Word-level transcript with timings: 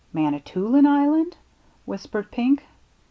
"Manitoulin 0.19 0.87
Island?" 0.87 1.37
whispered 1.85 2.31
Pink. 2.31 2.63